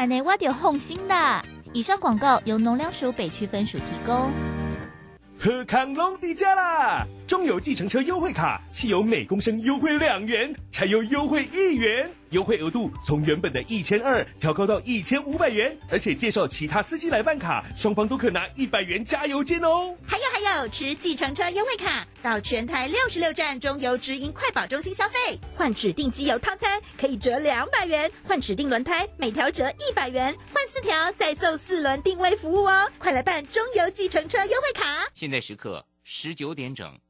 [0.00, 1.42] 安内挖点红心的。
[1.74, 4.30] 以上广告由农粮署北区分署提供。
[5.38, 7.06] 喝康龙迪家啦！
[7.30, 19.96] 中油计程车优惠卡，汽油每公升优惠两元，柴油优惠一元，优惠额度从原本的一千二调高到一千五百元，而且介绍其他司机来办卡，双方都可拿一百元加油金哦。
[20.04, 32.90] 还有还有，持计程车优惠卡到全台六十六站中油直营快保中心消费，换指定机油套餐可以折两百元，换指定轮胎每条折一百元，换四条再送四轮定位服务哦！
[32.98, 35.06] 快来办中油计程车优惠卡！
[35.14, 36.98] 现在时刻十九点整，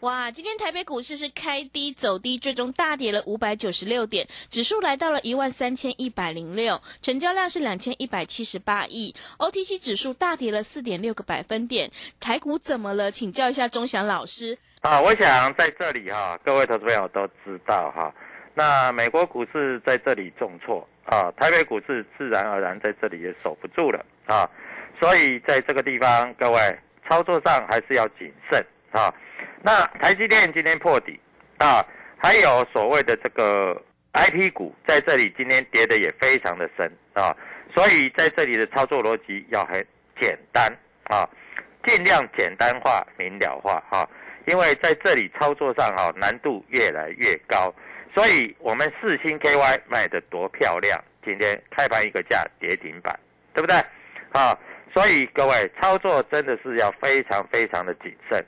[0.00, 11.90] 哇，今天台北股市是开低走低，最终大跌了五百九十六点，指数来到了一万三千一百零六，成交量是两千一百七十八亿，OTC 指数大跌了四点六个百分点。
[12.20, 13.10] 台股怎么了？
[13.10, 14.56] 请教一下钟祥老师。
[14.82, 18.14] 啊，我想在这里哈，各位投资朋友都知道哈，
[18.54, 24.48] 那美国股市在这里重挫啊，台北股市自然而然在这里也守不住了啊，
[25.00, 29.12] 所以在这个地方，各位操作上还是要谨慎啊。
[29.62, 31.18] 那台积电今天破底
[31.58, 31.84] 啊，
[32.16, 33.80] 还有所谓的这个
[34.12, 37.36] I P 股在这里今天跌的也非常的深啊，
[37.74, 39.84] 所以在这里的操作逻辑要很
[40.20, 40.72] 简单
[41.04, 41.28] 啊，
[41.86, 44.08] 尽量简单化、明了化哈，
[44.46, 47.74] 因为在这里操作上哈难度越来越高，
[48.14, 53.18] 所以我们四星 K Y 卖的多漂亮，今天开盘一个价跌停板，
[53.52, 53.76] 对不对？
[54.32, 54.56] 啊，
[54.94, 58.44] 所以各位操作真的是要非常非常的谨慎。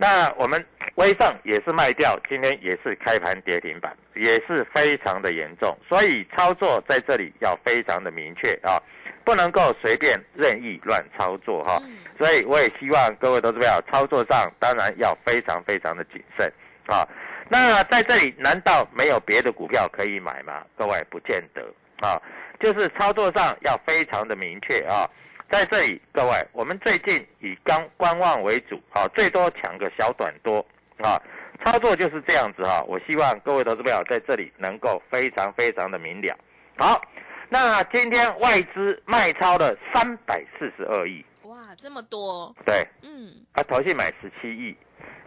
[0.00, 8.80] 那我们微盛也是卖掉，今天也是开盘跌停板，也是非常的严重，所以操作在这里要非常的明确啊，
[9.26, 11.78] 不能够随便任意乱操作哈。
[12.18, 16.50] 所以我也希望各位投资朋友操作上当然要非常非常的谨慎
[16.86, 17.06] 啊。
[17.50, 20.62] 那在这里难道没有别的股票可以买吗？
[20.78, 21.62] 各位不见得
[22.00, 22.16] 啊，
[22.58, 25.04] 就是操作上要非常的明确啊。
[25.50, 30.64] 在这里，各位，我们最近以刚观望为主，啊，最多抢个小短多，
[30.98, 31.20] 啊，
[31.64, 32.84] 操作就是这样子哈。
[32.86, 36.38] 我希望各位投资朋友在这里能够非常非常的明了。
[36.78, 37.02] 好，
[37.48, 42.54] 那今天外资卖超了三百四十二亿，哇，这么多？
[42.64, 44.76] 对，嗯，啊，投信买十七亿，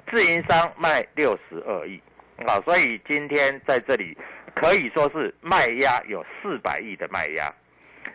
[0.09, 2.01] 自营商卖六十二亿，
[2.47, 4.17] 啊，所以今天在这里
[4.55, 7.53] 可以说是卖压有四百亿的卖压，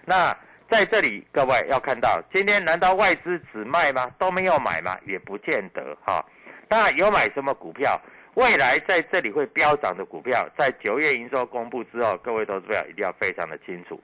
[0.07, 0.35] 那。
[0.71, 4.11] 在这里，各位要看到，今天难道外资只卖吗？
[4.19, 4.99] 都没有买吗？
[5.07, 6.23] 也不见得哈。
[6.69, 7.99] 当然有买什么股票，
[8.35, 13.99] 未来在这里会飙涨的股票，在九月营收公布之后，各位投资者一定要非常的清楚。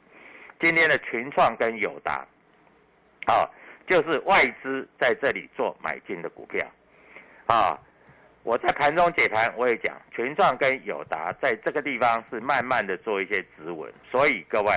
[0.59, 2.27] 今天的群创跟友达，
[3.27, 3.45] 啊，
[3.87, 6.67] 就是外资在这里做买进的股票，
[7.45, 7.79] 啊，
[8.43, 14.73] 我在盘中解盘我也讲，群创跟友达在这个地方是慢慢的做一些止稳，所以各位。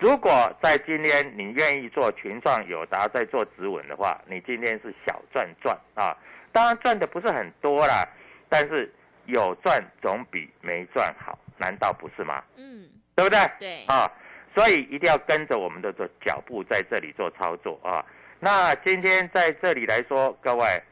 [0.00, 6.16] 如果在今天你愿意做群创友达在做止稳的话，你今天是小赚赚啊，
[6.52, 8.02] 当然赚的不是很多啦，
[8.48, 8.90] 但是
[9.26, 12.42] 有赚总比没赚好，难道不是吗？
[12.56, 13.38] 嗯，对不对？
[13.58, 14.10] 对，啊，
[14.54, 18.02] 所以一定要跟着我们的做脚步在这里做操作啊。
[18.38, 20.82] 那今天在这里来说，各位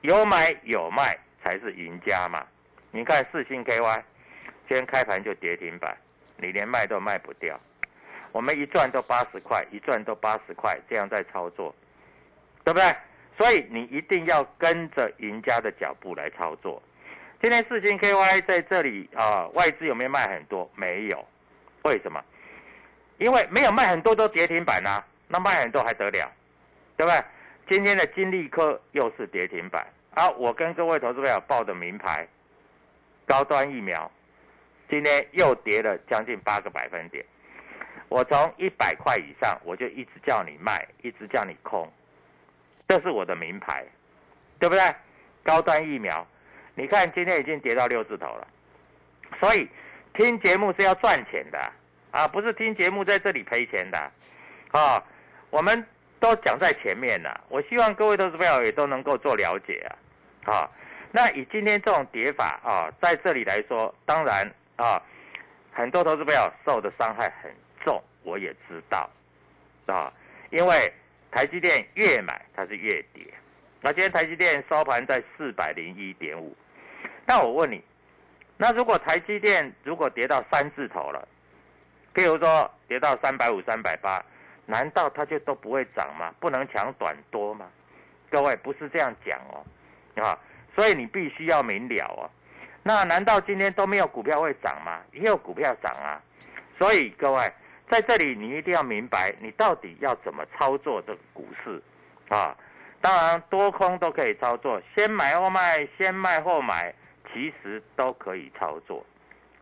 [0.00, 2.42] 有买有卖才是赢家嘛。
[2.90, 4.02] 你看四星 KY，
[4.66, 5.94] 今天开盘就跌停板，
[6.38, 7.60] 你连卖都卖不掉。
[8.34, 11.72] 我们一赚都八十块，一赚都八十块，这样在操作，
[12.64, 12.92] 对不对？
[13.38, 16.82] 所以你一定要跟着赢家的脚步来操作。
[17.40, 20.68] 今天四星 KY 在这里啊，外资有没有卖很多？
[20.74, 21.24] 没有，
[21.84, 22.20] 为什么？
[23.18, 24.98] 因为没有卖很多都跌停板啊，
[25.28, 26.32] 那卖很多还得了，
[26.96, 27.24] 对不对？
[27.70, 30.28] 今天的金利科又是跌停板啊！
[30.30, 32.26] 我跟各位投资朋友报的名牌
[33.26, 34.10] 高端疫苗，
[34.90, 37.24] 今天又跌了将近八个百分点。
[38.14, 41.92] 我从一百块以上，我就一直叫你卖，一直叫你空，
[42.86, 43.84] 这是我的名牌，
[44.60, 44.94] 对不对？
[45.42, 46.24] 高端疫苗，
[46.76, 48.46] 你看今天已经跌到六字头了，
[49.40, 49.68] 所以
[50.12, 51.58] 听节目是要赚钱的
[52.12, 53.98] 啊，不是听节目在这里赔钱的
[54.70, 55.02] 啊。
[55.50, 55.84] 我们
[56.20, 59.84] 都讲在前面了，我希望各位投资朋友也都能够做了解
[60.44, 60.54] 啊。
[60.54, 60.70] 啊，
[61.10, 65.02] 那以今天这种跌法啊，在这里来说，当然啊，
[65.72, 67.52] 很多投资朋友受的伤害很。
[67.84, 69.08] 重我也知道，
[69.86, 70.12] 啊，
[70.50, 70.92] 因为
[71.30, 73.22] 台积电越买它是越跌，
[73.80, 76.56] 那今天台积电收盘在四百零一点五，
[77.26, 77.82] 那我问你，
[78.56, 81.28] 那如果台积电如果跌到三字头了，
[82.14, 84.24] 譬如说跌到三百五、三百八，
[84.64, 86.34] 难道它就都不会涨吗？
[86.40, 87.66] 不能抢短多吗？
[88.30, 90.38] 各位不是这样讲哦，啊，
[90.74, 92.30] 所以你必须要明了哦。
[92.82, 95.02] 那难道今天都没有股票会涨吗？
[95.12, 96.22] 也有股票涨啊，
[96.78, 97.52] 所以各位。
[97.90, 101.82] 在这里，你一定要明白，你到底要怎么操作这个股市，
[102.28, 102.56] 啊，
[103.00, 106.92] 当然多空都可以操作，先买后卖，先卖后买，
[107.32, 109.04] 其实都可以操作，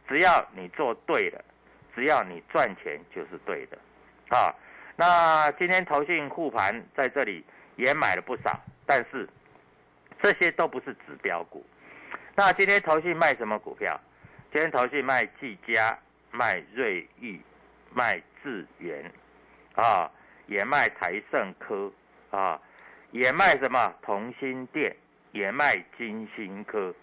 [0.08, 1.44] 只要你做对了，
[1.94, 3.78] 只要你赚钱就是对的，
[4.28, 4.54] 啊，
[4.96, 7.44] 那今天投信护盘在这里
[7.76, 9.28] 也买了不少，但是
[10.22, 11.66] 这些都不是指标股，
[12.36, 14.00] 那今天投信卖什么股票？
[14.52, 15.98] 今天投信卖技嘉，
[16.30, 17.40] 卖瑞昱。
[17.94, 19.10] 卖智源，
[19.74, 20.10] 啊，
[20.46, 21.92] 也卖台盛科，
[22.30, 22.60] 啊，
[23.10, 23.94] 也卖什么？
[24.02, 24.94] 同心店，
[25.32, 26.94] 也卖金星科，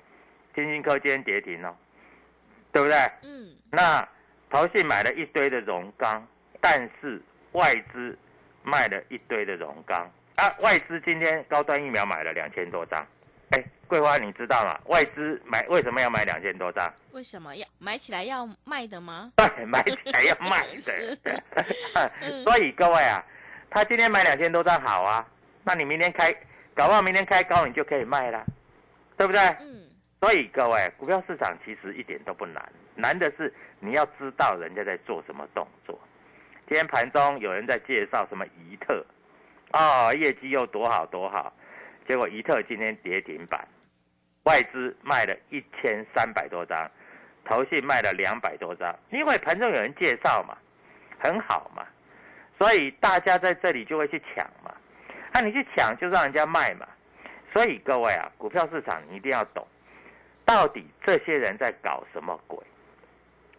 [0.56, 1.76] 金星科今天跌停哦，
[2.72, 2.98] 对不对？
[3.24, 3.56] 嗯。
[3.72, 4.08] 那
[4.50, 6.28] 投信买了一堆的荣钢，
[6.60, 7.22] 但是
[7.52, 8.18] 外资
[8.64, 10.10] 卖了一堆的荣钢。
[10.36, 13.06] 啊，外资今天高端疫苗买了两千多张。
[13.52, 14.80] 哎，桂花，你知道吗？
[14.86, 16.92] 外资买为什么要买两千多张？
[17.12, 19.32] 为什么要买起来要卖的吗？
[19.36, 21.18] 对，买起来要卖的。
[22.46, 23.24] 所以各位啊，
[23.70, 25.26] 他今天买两千多张好啊，
[25.64, 26.32] 那你明天开，
[26.76, 28.46] 搞不好明天开高你就可以卖了，
[29.18, 29.42] 对不对？
[29.62, 29.80] 嗯。
[30.22, 35.98] 所以各位，股票市场其实一点都不难，难的是你要知道人家在做什么动作。
[36.68, 39.04] 今天盘中有人在介绍什么怡特，
[39.72, 41.52] 哦，业绩又多好多好。
[42.10, 43.68] 结果怡特今天跌停板，
[44.46, 46.90] 外资卖了一千三百多张，
[47.46, 50.58] 投信卖了两百多张，因为盘中有人介绍嘛，
[51.20, 51.86] 很好嘛，
[52.58, 54.74] 所以大家在这里就会去抢嘛，
[55.32, 56.88] 那你去抢就让人家卖嘛，
[57.54, 59.68] 所以各位啊，股票市场你一定要懂，
[60.46, 62.58] 到底这些人在搞什么鬼？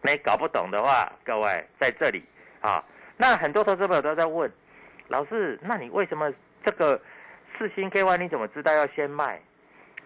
[0.01, 2.21] 你搞不懂的话，各位在这里
[2.59, 2.83] 啊，
[3.15, 4.51] 那很多投资朋友都在问，
[5.07, 6.29] 老师，那你为什么
[6.65, 7.01] 这个？
[7.61, 9.39] 四星 KY 你怎么知道要先卖？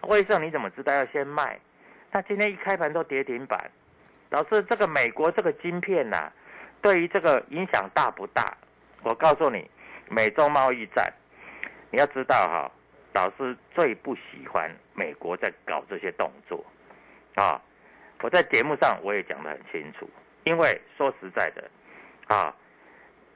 [0.09, 1.57] 威盛你怎么知道要先卖？
[2.11, 3.71] 那今天一开盘都跌停板，
[4.29, 6.29] 老师这个美国这个晶片呐，
[6.81, 8.57] 对于这个影响大不大？
[9.03, 9.71] 我告诉你，
[10.09, 11.09] 美中贸易战，
[11.91, 12.69] 你要知道哈，
[13.13, 16.61] 老师最不喜欢美国在搞这些动作
[17.35, 17.61] 啊！
[18.21, 20.09] 我在节目上我也讲得很清楚，
[20.43, 21.63] 因为说实在的
[22.27, 22.53] 啊，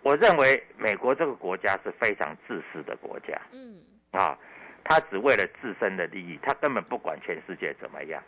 [0.01, 3.39] 我认为美国这个国家是非常自私的国家。
[3.53, 3.79] 嗯。
[4.11, 4.37] 啊，
[4.83, 8.21] 他只为了自身的利益，他根本不管全世界怎么样，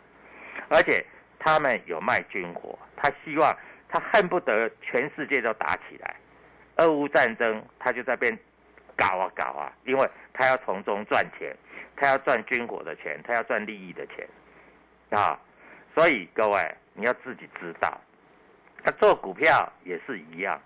[0.68, 1.04] 而且
[1.38, 3.56] 他们有卖军火，他希望
[3.88, 6.14] 他恨不得全世界都打起来，
[6.76, 8.38] 俄乌战争他就在边
[8.96, 11.52] 搞啊搞啊，因为他要从中赚钱，
[11.96, 14.28] 他要赚军火的钱，他要赚利益的钱，
[15.10, 15.38] 啊，
[15.94, 18.00] 所以各位你要自己知道，
[18.84, 20.60] 他做股票也是一样，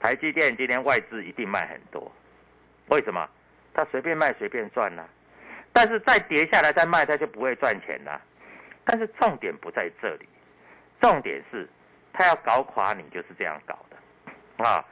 [0.00, 2.10] 台积电今天外资一定卖很多，
[2.88, 3.28] 为什么？
[3.72, 5.04] 他随便卖随便赚呐，
[5.72, 8.20] 但是再跌下来再卖他就不会赚钱了。
[8.84, 10.28] 但是重点不在这里，
[11.00, 11.68] 重点是
[12.12, 14.84] 他要搞垮你就是这样搞的啊。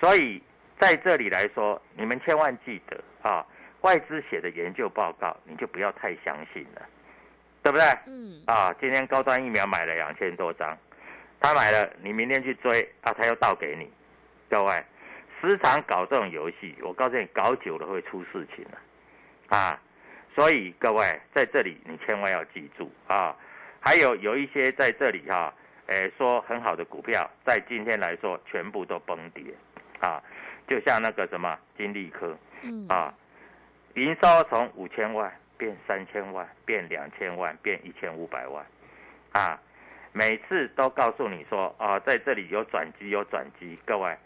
[0.00, 0.42] 所以
[0.78, 3.46] 在这里来说，你们千万记得啊，
[3.80, 6.82] 外资写的研究报告你就不要太相信了，
[7.62, 7.86] 对不对？
[8.06, 10.76] 嗯，啊，今天高端疫苗买了两千多张，
[11.40, 13.90] 他买了，你明天去追啊，他又倒给你。
[14.50, 14.84] 各位，
[15.48, 19.80] 时常搞这种游戏，我告诉你，搞久了会出事情的啊。
[20.34, 23.34] 所以各位在这里，你千万要记住啊。
[23.80, 25.54] 还有有一些在这里哈、
[25.86, 29.44] 诶说很好的股票，在今天来说全部都崩跌
[30.00, 30.22] 啊，
[30.66, 33.14] 就像那个什么金利科嗯，啊，
[33.94, 38.66] 营收从五千万变三千万，变两千万，变一千五百万，
[39.32, 39.58] 啊，
[40.12, 44.16] 每次都告诉你说啊，在这里有转机，有转机，各位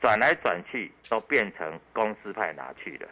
[0.00, 3.08] 转来转去都变成公司派拿去的，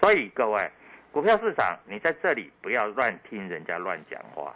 [0.00, 0.70] 所以各位
[1.12, 4.54] 股票市场，你在这里不要乱听人家乱讲话，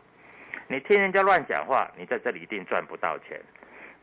[0.69, 3.41] 你听人家乱讲话，你在这里一定赚不到钱。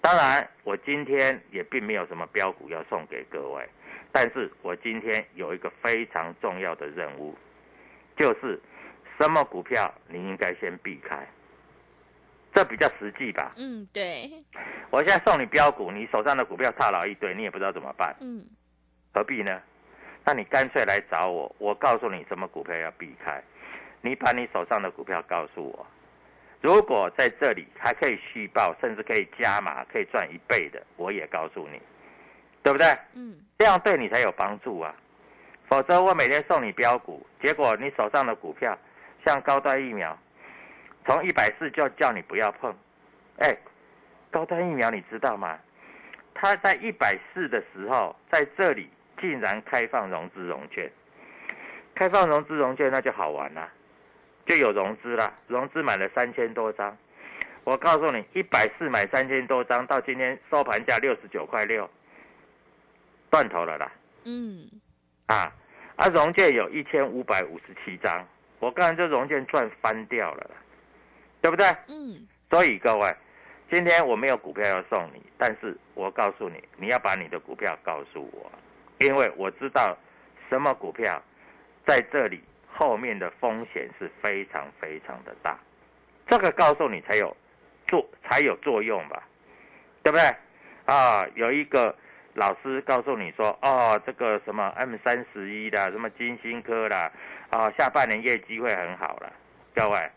[0.01, 3.67] 当然，我今天也并没有什么标股要送给各位，
[4.11, 7.35] 但是我今天有一个非常重要的任务，
[8.15, 8.59] 就是
[9.19, 11.27] 什么股票你应该先避开，
[12.57, 13.53] 这比较实际吧。
[13.55, 14.31] 嗯，对，
[14.89, 18.43] 我现在送你标股，你手上的股票套牢一堆，你也不知道怎么办，嗯，
[19.13, 19.61] 何必呢？
[20.25, 23.39] 那你干脆来找我，我告诉你什么股票要避开，
[24.01, 25.85] 你把你手上的股票告诉我。
[26.59, 31.79] 如果在这里还可以续报，甚至可以加码，可以赚一倍的，我也告诉你，
[32.63, 32.87] 对不对？
[33.13, 34.95] 嗯，这样对你才有帮助啊。
[35.69, 38.75] 否则我每天送你标股，结果你手上的股票
[39.23, 40.17] 像高端疫苗，
[41.07, 42.75] 从一百四就叫你不要碰。
[43.37, 43.57] 哎，
[44.29, 45.57] 高端疫苗你知道吗？
[46.35, 50.91] 它在一百四的时候，在这里竟然开放融资融券，
[51.95, 53.71] 开放融资融券那就好玩了，
[54.45, 56.95] 就有融资了，融资买了三千多张。
[57.63, 61.89] 我告诉你，一百四买三千多张，到今天收盘价六十九块六，
[63.29, 63.91] 断头了啦。
[64.25, 64.69] 嗯，
[65.27, 65.51] 啊，
[65.95, 68.27] 啊，融券有一千五百五十七张，
[68.59, 70.55] 我刚才这融券赚翻掉了啦，
[71.41, 71.65] 对不对？
[71.87, 73.15] 嗯，所以各位，
[73.71, 78.51] 今天我没有股票要送你，但是我告诉你，你要把你的股票告诉我，
[78.99, 79.97] 因为我知道
[80.49, 81.21] 什么股票
[81.85, 82.41] 在这里
[82.73, 85.57] 后面的风险是非常非常的大，
[86.27, 87.35] 这个告诉你才有
[87.87, 89.23] 作才有作用吧，
[90.03, 90.35] 对不对？
[90.85, 91.95] 啊，有一个
[92.33, 97.11] 老师告诉你说，哦，这个什么 M 三十一的，什么金星科啦，
[97.49, 99.31] 啊，下半年业绩会很好了，
[99.75, 100.11] 各位。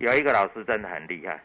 [0.00, 1.38] 有一个老师真的很厉害，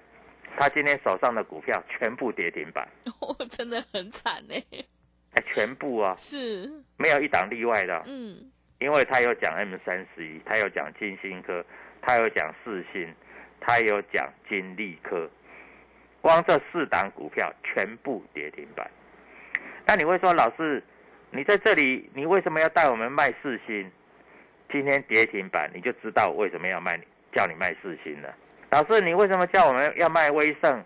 [0.57, 2.87] 他今天手上的股票全部跌停板，
[3.19, 11.63] 哦， 真的很惨呢，哎，全部啊、是，没有一档例外的，嗯，因为他有讲 M 三十一，他有讲金星科，
[12.01, 13.13] 他有讲四星，
[13.59, 15.29] 他有讲金利科，
[16.21, 18.89] 光这四档股票全部跌停板。
[19.85, 20.81] 那你会说，老师，
[21.29, 23.91] 你在这里，你为什么要带我们卖四星？
[24.71, 26.97] 今天跌停板，你就知道我为什么要卖，
[27.33, 28.33] 叫你卖四星了。
[28.75, 30.83] 老师，你为什么叫我们要卖威盛？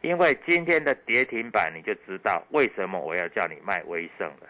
[0.00, 4.48] 因为今天的跌停板，你就知道为什么我要叫你卖威盛了。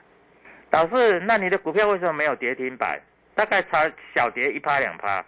[0.70, 2.98] 老师，那你的股票为什么没有跌停板？
[3.34, 5.22] 大概差小跌一趴两趴，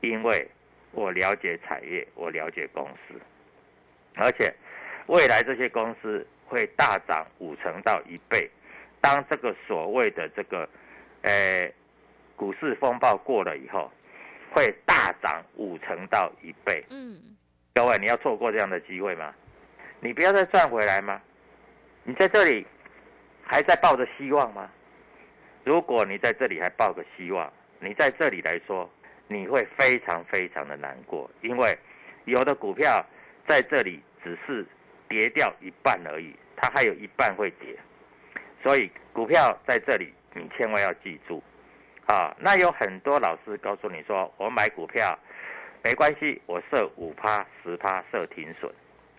[0.00, 0.48] 因为
[0.92, 3.20] 我了解产业，我了解公司，
[4.14, 4.54] 而且
[5.06, 8.48] 未来这些公司会大涨五成到一倍。
[9.00, 10.68] 当这个所谓的这个，
[11.22, 11.68] 呃，
[12.36, 13.90] 股市风暴过了以后，
[14.56, 16.82] 会大涨五成到一倍。
[16.88, 17.20] 嗯，
[17.74, 19.34] 各位，你要错过这样的机会吗？
[20.00, 21.20] 你不要再赚回来吗？
[22.04, 22.66] 你在这里
[23.42, 24.70] 还在抱着希望吗？
[25.62, 28.90] 如果你在这里还抱个希望，你在这里来说，
[29.28, 31.78] 你会非常非常的难过，因为
[32.24, 33.04] 有的股票
[33.46, 34.64] 在这里只是
[35.06, 37.76] 跌掉一半而已，它还有一半会跌，
[38.62, 41.42] 所以股票在这里你千万要记住。
[42.06, 45.18] 啊，那有很多老师告诉你说，我买股票
[45.82, 48.72] 没关系，我设五趴、十趴设停损。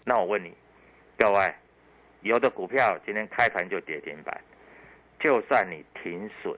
[0.05, 0.55] 那我问你，
[1.17, 1.53] 各位，
[2.21, 4.41] 有的股票今天开盘就跌停板，
[5.19, 6.57] 就算你停损，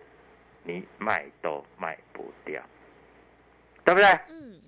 [0.64, 2.62] 你卖都卖不掉，
[3.84, 4.08] 对不对？
[4.30, 4.62] 嗯，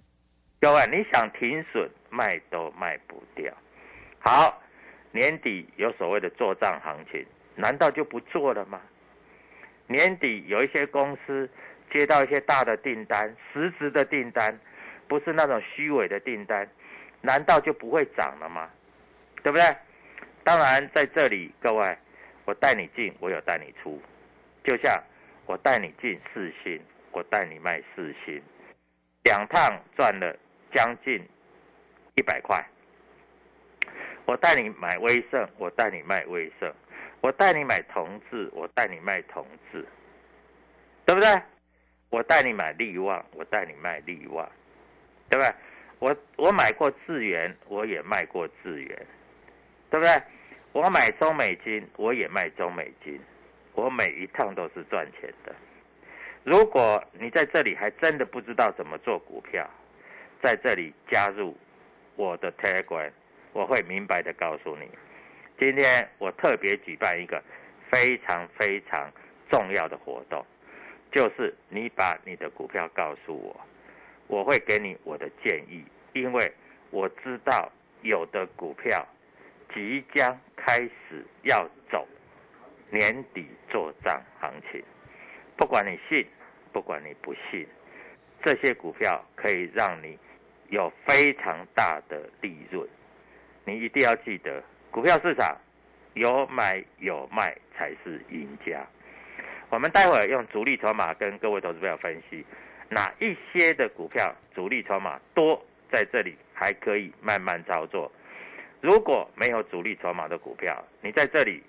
[0.59, 3.53] 各位，你想停损卖都卖不掉。
[4.17, 4.59] 好，
[5.11, 7.23] 年底有所谓的做账行情，
[7.55, 8.81] 难道就不做了吗？
[9.91, 11.49] 年底有一些公司
[11.91, 14.57] 接到一些大的订单，实质的订单，
[15.07, 16.67] 不是那种虚伪的订单，
[17.21, 18.69] 难道就不会涨了吗？
[19.43, 19.63] 对不对？
[20.43, 21.97] 当然，在这里，各位，
[22.45, 24.01] 我带你进，我有带你出，
[24.63, 25.01] 就像
[25.45, 26.81] 我带你进四星，
[27.11, 28.41] 我带你卖四星，
[29.23, 30.35] 两趟赚了
[30.73, 31.21] 将近
[32.15, 32.63] 一百块。
[34.25, 36.71] 我带你买威盛，我带你卖威盛，
[37.21, 39.85] 我带你买同志，我带你卖同志，
[41.05, 41.41] 对不对？
[42.09, 44.49] 我带你买利旺，我带你卖利旺，
[45.29, 45.53] 对不对？
[45.99, 49.07] 我我买过智源，我也卖过智源，
[49.89, 50.21] 对不对？
[50.73, 53.19] 我买中美金，我也卖中美金，
[53.73, 55.55] 我每一趟都是赚钱的。
[56.43, 59.69] 如果你在这里还真的不知道怎么做股票，
[60.41, 61.55] 在这里加入
[62.15, 63.11] 我的 Telegram，
[63.53, 64.89] 我会明白的告诉你。
[65.61, 67.39] 今天我特别举办一个
[67.91, 69.11] 非常非常
[69.47, 70.43] 重要的活动，
[71.11, 73.61] 就是你把你的股票告诉我，
[74.25, 76.51] 我会给你我的建议，因为
[76.89, 79.07] 我知道有的股票
[79.71, 82.07] 即将开始要走
[82.89, 84.83] 年底做账行情。
[85.55, 86.25] 不管你信，
[86.73, 87.67] 不管你不信，
[88.43, 90.17] 这些股票可以让你
[90.69, 92.89] 有非常大的利润。
[93.63, 95.57] 你一定要记得，股票市场
[96.15, 98.85] 有买有卖才是赢家。
[99.69, 102.45] 我们待会用主力筹码跟各位投资朋友分析，
[102.89, 108.11] 哪一些的股票主力筹码多，在这里还可以慢慢操作。
[108.81, 111.63] 如果没有主力筹码的股票，你在这里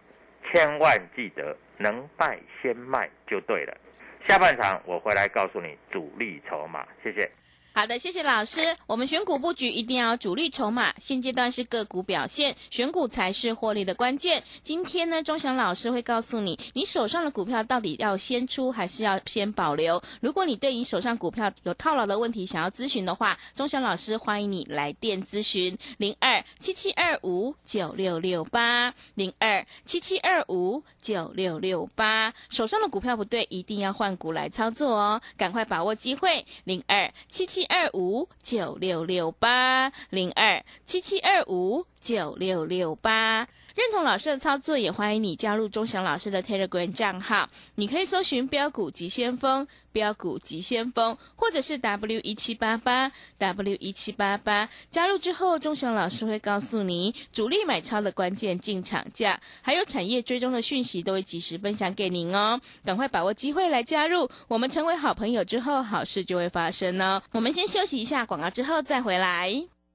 [0.50, 3.76] 千万记得能卖先卖就对了。
[4.25, 7.31] 下半场我回来告诉你主力筹码，谢谢。
[7.75, 8.76] 好的，谢谢老师。
[8.87, 14.45] 我们选股布局一定要主力筹码，现阶段是个股表现，选股才是获利的关键。
[14.62, 20.02] 今天呢，钟祥老师会告诉你，你手上的股票到底要先出还是要先保留。
[20.21, 32.35] 如果你对你手上股票有套牢的问题想要咨询的话，钟祥老师欢迎你来电咨询零二七七二五九六六八零二七七二五九六六八。
[32.50, 37.62] 手上的股票不对，一定要换股来操作哦，赶快把握机会零二七七。
[37.62, 47.49] 七二五九六六八零二七七二五九六六八，认同老师的操作，也欢迎你加入钟祥老师的 Telegram 账号。
[47.76, 54.69] 你可以搜寻“标股急先锋”、“标股急先锋”，或者是 W 一七八八 W 一七八八。
[54.91, 62.61] 加入之后，钟祥老师会告诉你主力买超的关键进场价，还有产业追踪的讯息，都会及时分享给您哦。
[62.85, 67.23] 赶快把握机会来加入，我们成为好朋友之后，好事就会发生哦。
[67.32, 69.65] 我们先休息一下广告，之后再回来。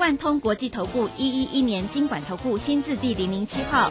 [0.00, 3.90] 万通国际投顾一一一年经管投顾新字第零零七号。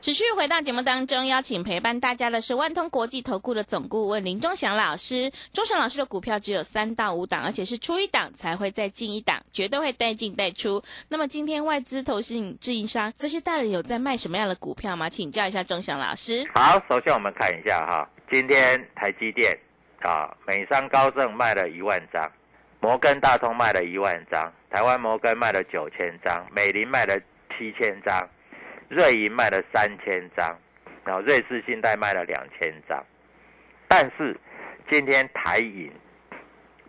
[0.00, 5.30] 持续回到节目当中，邀请陪伴大家的是万通国际投顾的总顾问林忠祥老师。
[5.52, 10.82] 忠祥老师的股票只有三到五档，而且是出一档才会再进一档，绝对会带进带出。
[11.10, 15.10] 那么今天外资、投信、自营商这些大人有在卖什么样的股票吗？
[15.10, 16.48] 请教一下忠祥老师。
[16.54, 19.54] 好，首先我们看一下哈，今天台积电
[20.00, 22.26] 啊，美商高盛卖了一万张，
[22.80, 27.18] 摩根大通卖了一万张，台湾摩根卖了九千张，美林卖了
[27.56, 28.28] 七千张。
[28.90, 30.54] 瑞银卖了三千张，
[31.02, 33.02] 然后瑞士信贷卖了两千张，
[33.88, 34.38] 但是
[34.86, 35.90] 今天台银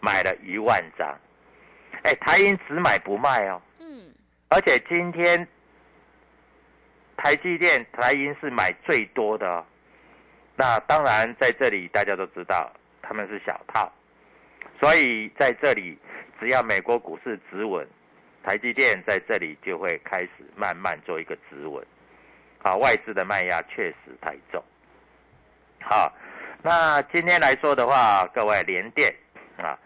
[0.02, 1.18] 买了一万张，
[2.04, 4.14] 哎，台银只买不卖哦，嗯，
[4.50, 5.48] 而且今天
[7.16, 9.66] 台积电台银是买最多的哦，
[10.58, 12.70] 那当然在这里大家都知道
[13.02, 13.90] 他们是小套，
[14.82, 15.98] 所以在这里
[16.40, 17.88] 只要美国股市止稳。
[18.44, 21.86] 台积电在这里就会开始慢慢做一个止稳，
[22.60, 24.64] 好，外资的卖压确实太重，
[25.82, 26.14] 好，
[26.64, 29.14] 那今天来说的话，各位联电
[29.58, 29.78] 啊，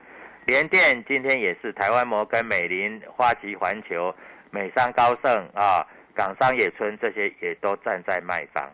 [0.45, 4.15] 联电今天也是台湾摩根、美林、花旗环球、
[4.51, 5.83] 美商高盛啊、
[6.13, 8.71] 港商野村这些也都站在卖方，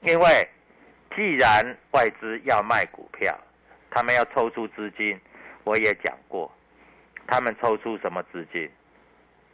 [0.00, 0.48] 因为
[1.14, 3.38] 既然外资要卖股票，
[3.88, 5.16] 他们要抽出资金，
[5.62, 6.50] 我也讲过，
[7.30, 8.68] 他们抽出什么资金？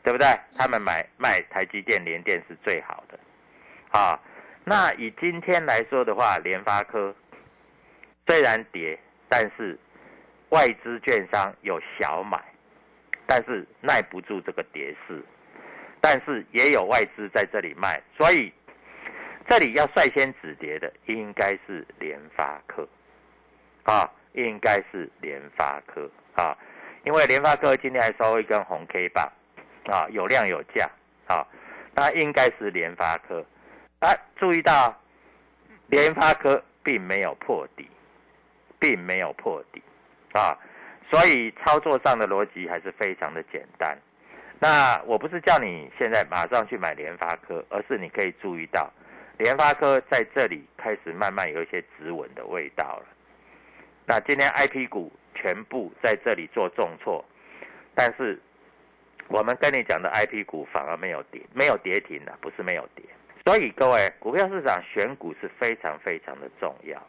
[0.02, 0.26] 对不对？
[0.56, 3.18] 他们买卖台积电、联电是最好的，
[3.90, 4.16] 啊，
[4.62, 7.12] 那以今天来说的话，联发科
[8.24, 8.96] 虽然跌，
[9.28, 9.76] 但是
[10.50, 12.40] 外资券商有小买，
[13.26, 15.20] 但是耐不住这个跌势，
[16.00, 18.52] 但是也有外资在这里卖，所以
[19.48, 22.88] 这里要率先止跌的应该是联发科，
[23.82, 26.56] 啊，应该是联发科啊，
[27.06, 29.26] 因为联发科今天还收一根红 K 棒。
[29.88, 30.90] 啊，有量有价，
[31.28, 31.46] 啊，
[31.94, 33.46] 那应该是联发科，
[34.00, 34.92] 啊，注意到
[35.86, 37.88] 联发科并没有破底，
[38.80, 39.80] 并没有破底，
[40.32, 40.58] 啊，
[41.08, 43.96] 所以操作上的逻辑还是非常的简单，
[44.58, 48.92] 那我不是叫你现在马上去买联发科，而是你可以注意到，
[49.38, 53.06] 联发科在这里开始慢慢有一些止稳的味道了。
[54.04, 57.24] 那今天 I P 股全部在这里做重挫，
[57.94, 58.40] 但是
[59.28, 63.04] 我们跟你讲的 I P 股反而没有跌，没有跌停的，不是没有跌。
[63.44, 67.00] 所以各位，股票市场选股是非常非常的重要。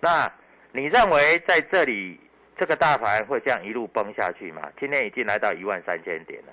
[0.00, 0.30] 那
[0.70, 2.20] 你认为在这里
[2.56, 4.70] 这个大盘会这样一路崩下去吗？
[4.78, 6.52] 今天已经来到一万三千点了。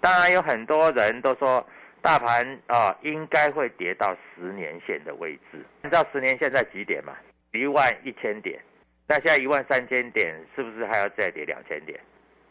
[0.00, 1.66] 当然有很多人都说
[2.02, 5.64] 大盘啊应该会跌到十年线的位置。
[5.82, 7.16] 你知道十年线在几点吗？
[7.52, 8.60] 一万一千点。
[9.10, 11.98] 那现在一万三千点，是不是还要再跌两千点？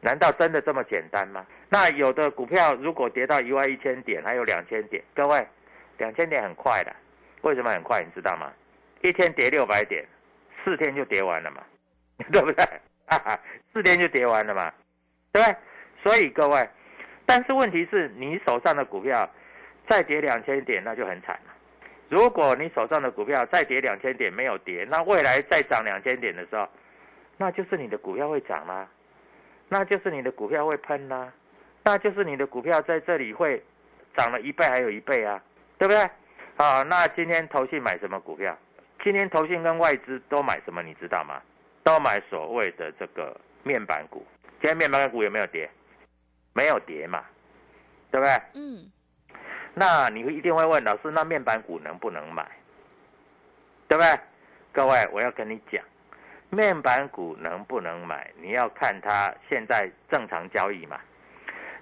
[0.01, 1.45] 难道真的这么简单吗？
[1.69, 5.47] 那有的股票如果跌到一万一千点，还有两千点，各位，
[5.97, 6.93] 两千点很快的。
[7.43, 8.03] 为什么很快？
[8.03, 8.51] 你知道吗？
[9.01, 10.05] 一天跌六百点，
[10.61, 11.63] 四天就跌完了嘛，
[12.29, 12.65] 对不对？
[13.71, 14.69] 四天就跌完了嘛，
[15.31, 15.55] 对不对？
[16.03, 16.69] 所以各位。
[17.25, 19.29] 但是问题是你手上的股票
[19.87, 21.53] 再跌两千点，那就很惨了。
[22.09, 26.67] 如果你手上的股票再跌两千点没有跌，那未来再涨两千点的时候，
[27.37, 28.87] 那就是你的股票会涨啦，
[29.67, 31.31] 那就是你的股票会喷啦，
[31.83, 33.63] 那就是你的股票在这里会
[34.17, 35.41] 涨了一倍还有一倍啊，
[35.77, 36.09] 对不对？
[36.57, 38.57] 好，那今天投信买什么股票？
[39.03, 40.81] 今天投信跟外资都买什么？
[40.81, 41.41] 你知道吗？
[41.83, 44.25] 都买所谓的这个面板股。
[44.59, 45.69] 今天面板股有没有跌？
[46.53, 47.23] 没有跌嘛，
[48.11, 48.33] 对不对？
[48.55, 48.91] 嗯。
[49.79, 52.45] 那你一定会问老师，那面板股能不能买？
[53.87, 54.19] 对不对？
[54.73, 55.81] 各位，我要跟你讲，
[56.49, 60.99] 面板股能不能买，你要看它现在正常交易嘛。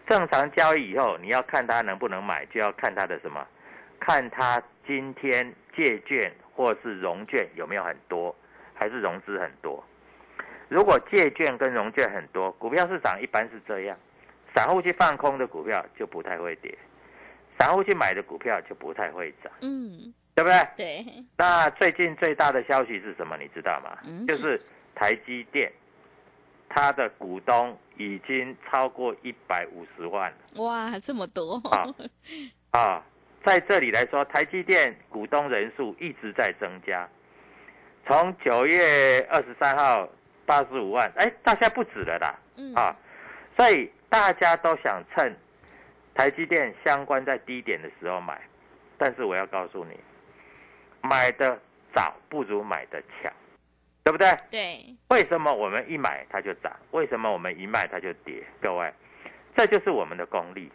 [0.08, 3.44] 正常交易以后，你要看它能不能买，就要看它的什么？
[4.00, 8.34] 看它今天借券或是融券有没有很多，
[8.76, 9.84] 还是融资很多？
[10.70, 13.98] 如果借券跟融券很多，股票市场一般是这样。
[14.56, 16.78] 散户去放空的股票就不太会跌，
[17.60, 20.68] 散户去买的股票就不太会涨，嗯，对不对？
[20.78, 21.06] 对。
[21.38, 23.36] 那最近最大的消息是什么？
[23.38, 23.98] 你知道吗？
[24.28, 24.62] 就是
[24.94, 25.72] 台积电，
[26.70, 30.32] 它的股东已经超过一百五十万。
[30.56, 31.56] 哇，这么多！
[31.70, 31.94] 啊
[32.72, 33.04] 啊，
[33.46, 37.10] 在这里来说，台积电股东人数一直在增加，
[38.06, 40.08] 从九月二十三号
[40.46, 42.40] 八十五万，哎，大家不止了啦，
[42.76, 42.96] 啊，
[43.56, 43.92] 所以。
[44.10, 45.36] 大家都想趁
[46.18, 48.42] 台积电相关在低点的时候买，
[48.98, 49.96] 但是我要告诉你，
[51.04, 51.60] 买的
[51.94, 53.32] 早不如买的巧，
[54.04, 54.28] 对不对？
[54.50, 54.96] 对。
[55.10, 56.76] 为什么我们一买它就涨？
[56.90, 58.44] 为什么我们一卖它就跌？
[58.60, 58.92] 各位，
[59.56, 60.72] 这就是我们的功力。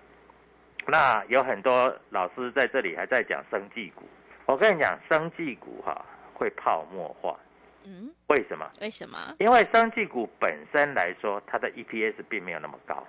[0.86, 4.04] 那有很多老师在这里还在讲生技股，
[4.46, 7.36] 我跟你讲，生技股哈会泡沫化。
[7.82, 8.14] 嗯。
[8.28, 8.70] 为什么？
[8.80, 9.18] 为什么？
[9.40, 13.04] 因为生技股本身来说，它的 EPS 并没有那么高。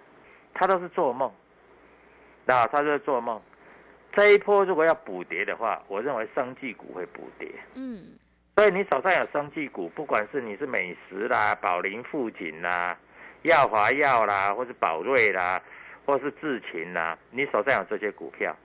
[0.55, 1.31] 它都是做梦，
[2.45, 3.41] 那他在做梦。
[4.15, 7.49] 这一波如果要补跌的话，我认为生技股会补跌。
[7.73, 8.13] 嗯，
[8.55, 12.95] 所以你手上有生技股，不管是你是美食啦、宝林富锦啦、
[13.41, 15.59] 耀华药啦，或是宝瑞啦，
[16.05, 18.55] 或是智勤啦，你手上有这些股票，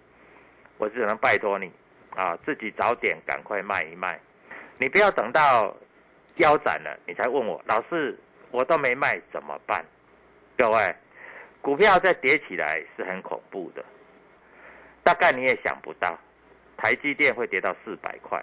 [0.77, 1.73] 我只能拜托你
[2.15, 4.21] 啊，自己早点赶快卖一卖。
[4.77, 5.75] 你不要等到
[6.37, 8.19] 腰斩了，你才问我，老师，
[8.51, 9.83] 我都没卖怎么办？
[10.59, 10.95] 各位。
[11.61, 13.85] 股票再跌起来是很恐怖的，
[15.03, 16.19] 大概你也想不到，
[16.77, 18.43] 台积电会跌到四百块。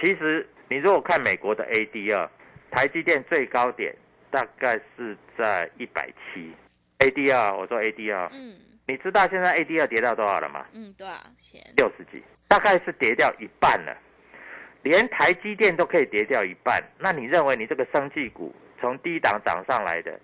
[0.00, 2.28] 其实你如果看美国的 ADR，
[2.70, 3.94] 台积电最高点
[4.30, 6.52] 大概是在一百七。
[7.00, 10.66] ADR，我说 ADR，嗯，你知道现在 ADR 跌到多少了吗？
[10.72, 11.60] 嗯，多少钱？
[11.76, 13.96] 六十几，大概是跌掉一半了。
[14.82, 20.18] 连台积电都可以跌掉一半，那你认为你这个生技股从低档涨上来的？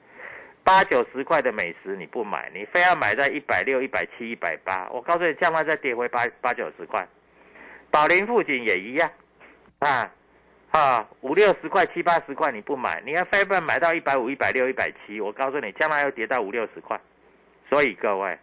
[0.66, 4.88] 八九十块的美食你不买，你非要买在一百六、一百七、一百八。
[4.90, 7.06] 我告诉你，将来再跌回八八九十块。
[7.88, 9.08] 宝林附近也一样，
[9.78, 10.10] 啊
[10.72, 15.20] 啊五六十块、七八十块你不买，你要非要买到一百五、一百六、一百七。
[15.20, 17.00] 我告诉你，将来要跌到五六十块。
[17.70, 18.36] 所以各位，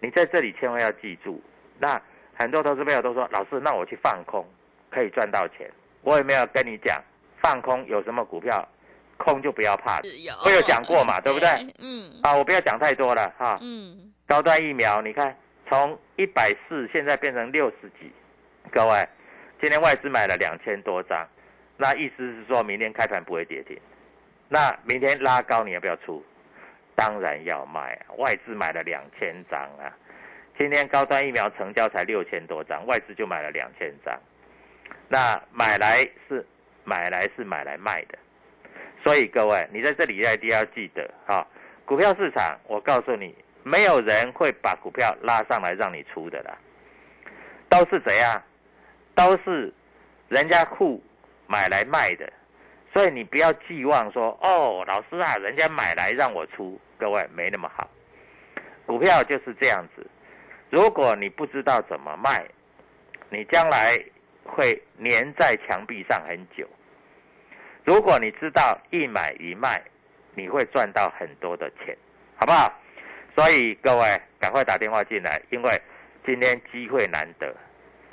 [0.00, 1.40] 你在这里千万要记住。
[1.78, 2.02] 那
[2.34, 4.44] 很多投资朋友都说，老师，那我去放空
[4.90, 5.70] 可以赚到钱。
[6.02, 7.00] 我有没有跟你讲，
[7.40, 8.68] 放空有什么股票？
[9.16, 10.00] 空就不要怕，
[10.44, 11.48] 我有讲过嘛， 对不对？
[11.78, 12.10] 嗯。
[12.22, 13.58] 啊，我不要讲太多了哈。
[13.60, 14.12] 嗯。
[14.26, 15.36] 高端疫苗，你看
[15.68, 18.12] 从一百四现在变成六十几，
[18.72, 19.08] 各位，
[19.60, 21.26] 今天外资买了两千多张，
[21.76, 23.78] 那意思是说明天开盘不会跌停。
[24.48, 26.24] 那明天拉高你要不要出？
[26.94, 28.14] 当然要卖啊！
[28.16, 29.92] 外资买了两千张啊，
[30.58, 34.18] 今天高端疫苗成交才六千多张，外资就买了两千张。
[35.08, 36.46] 那买来是
[36.84, 38.16] 买来是买来卖的。
[39.06, 41.46] 所以各位，你在这里一定要记得哈，
[41.84, 46.58] 股票市场，我告诉你，没有人会把股票拉上来让你出的啦，
[47.68, 48.42] 都是怎样？
[49.14, 49.72] 都是
[50.28, 51.00] 人家库
[51.46, 52.32] 买来卖的，
[52.92, 57.88] 所以你不要寄望说哦，老师啊，人家买来让我出，各位没那么好。
[58.86, 60.04] 股票就是这样子，
[60.68, 62.44] 如果你不知道怎么卖，
[63.30, 63.96] 你将来
[64.42, 66.68] 会粘在墙壁上很久。
[67.86, 69.80] 如果你知道一买一卖，
[70.34, 71.96] 你会赚到很多的钱，
[72.34, 72.70] 好不好？
[73.36, 75.80] 所以各位赶快打电话进来，因为
[76.26, 77.54] 今天机会难得，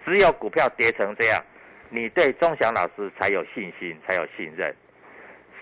[0.06, 1.44] 只有股票跌成这样，
[1.90, 4.72] 你对钟祥老师才有信心，才有信任。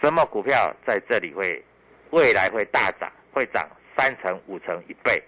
[0.02, 1.64] 什么股票在这里会
[2.10, 5.24] 未来会大涨，会涨三成、五成、一倍？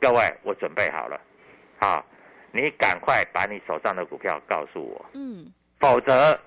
[0.00, 1.20] 各位，我准备好了，
[1.78, 2.02] 好，
[2.52, 6.40] 你赶快把你手上的股票告诉我，嗯，否则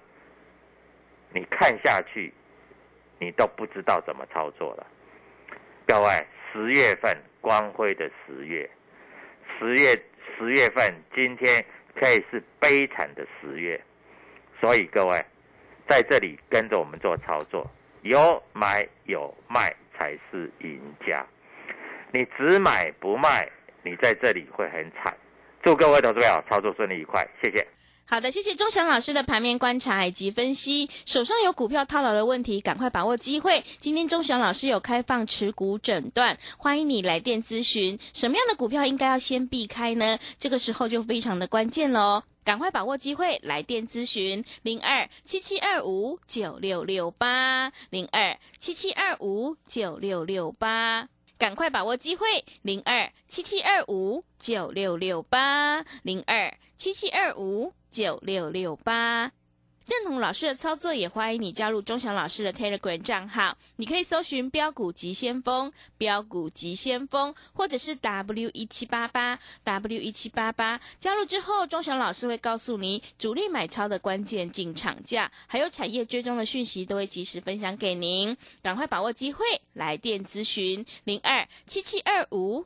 [1.37, 2.33] 你看下去，
[3.19, 4.87] 你都不知道怎么操作了。
[5.85, 6.09] 各位，
[6.51, 8.67] 十月份光辉的十月，
[9.59, 9.95] 十月
[10.35, 13.79] 十月份今天可以是悲惨的十月，
[14.59, 15.23] 所以各位
[15.87, 17.69] 在这里跟着我们做操作，
[18.01, 21.23] 有买有卖才是赢家。
[22.11, 23.47] 你只买不卖，
[23.83, 25.15] 你在这里会很惨。
[25.61, 27.67] 祝各位投资朋友操作顺利愉快，谢谢。
[28.09, 30.89] 好的，谢谢钟祥老师的盘面观察以及分析。
[31.05, 33.61] 手上有股票套牢的问题，赶快把握机会。
[33.79, 37.99] 今天钟祥老师有开放持股诊断，欢迎你来电咨询。
[38.13, 40.17] 什么样的股票应该要先避开呢？
[40.39, 42.23] 这个时候就非常的关键喽。
[42.45, 51.09] 赶快把握机会，来电咨询零二七七二五九六六八零二七七二五九六六八。
[51.37, 59.31] 赶快把握机会，零二七七二五九六六八零二七七二五九六六八。
[59.87, 63.57] 认同老师的操作，也欢迎你加入钟祥老师的 Telegram 账号。
[63.77, 70.77] 你可以搜寻“标股急先锋”、“标股急先锋”，或者是 W 一七八八 W 一七八八。
[70.99, 78.35] 加入之后，钟祥老师会告诉你主力买超的关键进场价，还有产业追踪的讯息，都会及时分享给您。
[78.61, 82.65] 赶快把握机会，来电咨询零二七七二五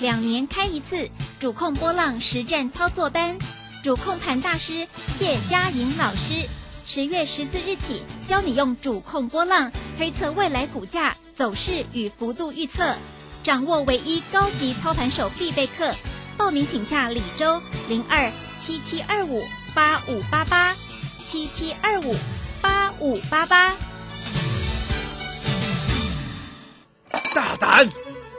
[0.00, 1.08] 两年开一次
[1.40, 3.36] 主控波浪实战操作班，
[3.82, 6.46] 主控盘大师谢佳莹老师，
[6.86, 12.94] 十月十四日起教你用主控波浪推测未来股价走势与幅度预测，
[13.42, 15.94] 掌握唯一高级操盘手必备课。
[16.36, 19.42] 报名请假李周零二七七二五
[19.74, 20.74] 八五八八
[21.24, 22.14] 七七二五
[22.60, 23.74] 八五八八。
[27.34, 28.05] 大胆！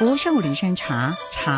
[0.00, 1.14] 福寿梨山茶